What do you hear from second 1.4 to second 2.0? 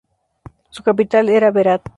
Berat.